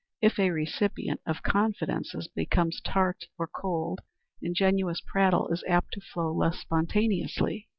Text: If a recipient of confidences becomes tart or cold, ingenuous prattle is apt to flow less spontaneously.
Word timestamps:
If 0.19 0.39
a 0.39 0.49
recipient 0.49 1.21
of 1.27 1.43
confidences 1.43 2.27
becomes 2.27 2.81
tart 2.83 3.25
or 3.37 3.45
cold, 3.45 4.01
ingenuous 4.41 4.99
prattle 4.99 5.49
is 5.49 5.63
apt 5.67 5.91
to 5.93 6.01
flow 6.01 6.33
less 6.33 6.57
spontaneously. 6.57 7.69